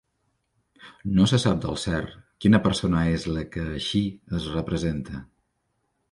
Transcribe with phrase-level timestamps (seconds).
[1.17, 2.15] No se sap del cert
[2.45, 4.01] quina persona és la que així
[4.39, 5.21] es representa.